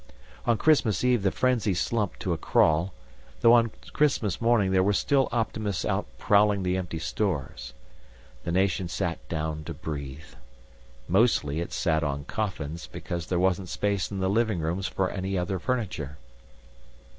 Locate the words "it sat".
11.59-12.03